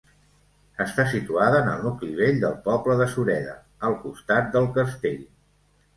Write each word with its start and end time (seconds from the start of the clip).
Està 0.85 1.03
situada 1.09 1.59
en 1.65 1.69
el 1.73 1.83
nucli 1.87 2.09
vell 2.21 2.41
del 2.45 2.57
poble 2.69 2.95
de 3.03 3.09
Sureda, 3.15 3.53
al 3.91 3.95
costat 4.07 4.53
del 4.57 4.71
castell. 4.79 5.25